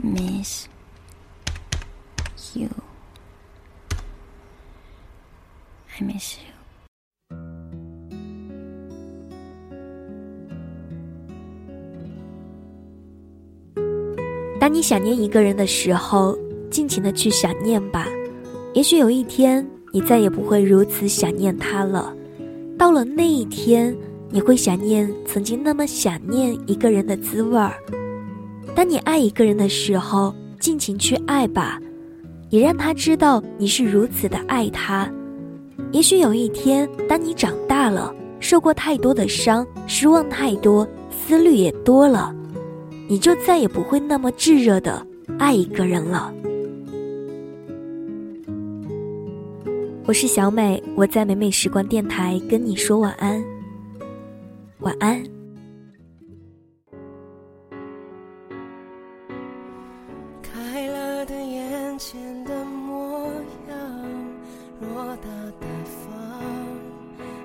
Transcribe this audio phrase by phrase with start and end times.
[0.00, 0.68] miss
[2.54, 2.68] you.
[5.98, 6.46] I miss you.
[14.60, 16.38] 当你想念一个人的时候，
[16.70, 18.06] 尽情的去想念吧。
[18.72, 22.14] 也许有一天，你再也不会如此想念他了。
[22.76, 23.96] 到了那一天，
[24.28, 27.72] 你会想念曾经那么想念一个人的滋味儿。
[28.74, 31.80] 当你爱一个人的时候，尽情去爱吧，
[32.50, 35.10] 也让他知道你是如此的爱他。
[35.92, 42.36] 也许有一天，当你长大了，受过太多的伤，失望太多，思虑也多了。
[43.08, 45.06] 你就再也不会那么炙热的
[45.38, 46.30] 爱一个人了。
[50.08, 53.44] 我是小美，我在美美时光电台跟你说晚安，
[54.78, 55.20] 晚安。
[60.40, 63.26] 开了的眼前的模
[63.68, 63.76] 样，
[64.80, 66.08] 偌大的房，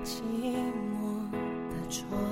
[0.04, 2.31] 寂寞的窗。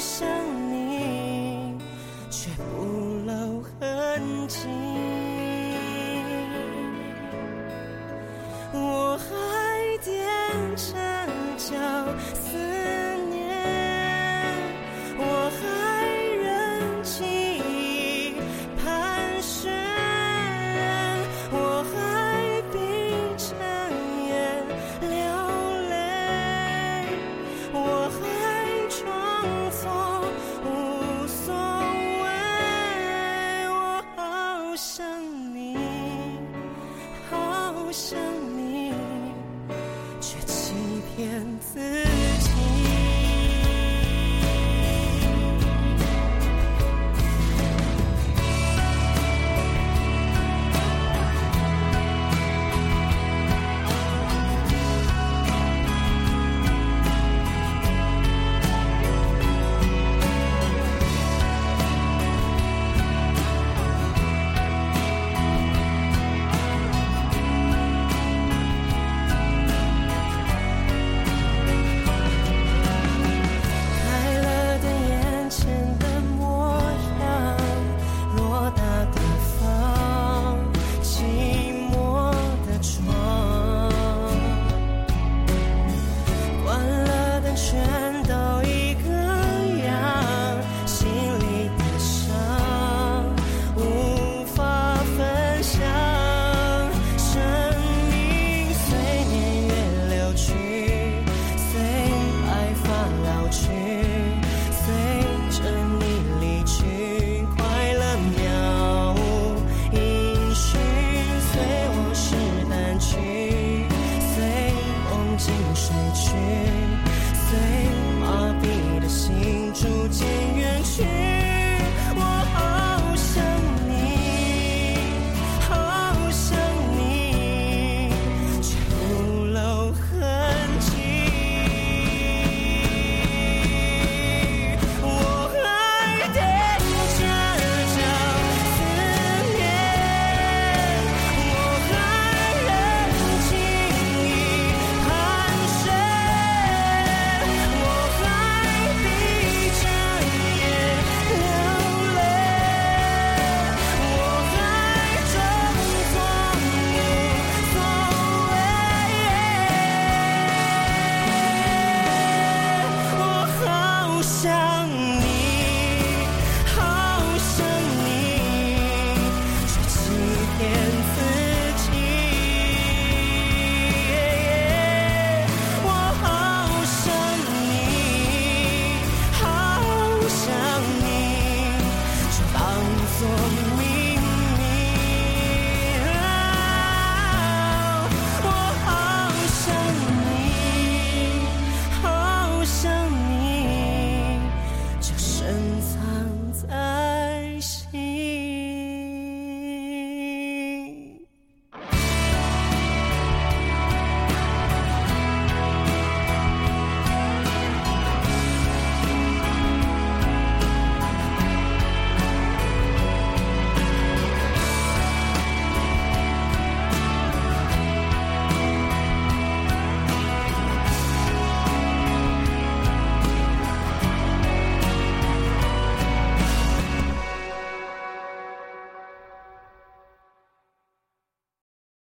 [0.00, 0.39] 好
[34.82, 35.04] 想
[35.54, 35.76] 你，
[37.30, 38.18] 好想